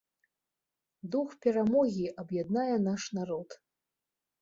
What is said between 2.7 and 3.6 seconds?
наш народ!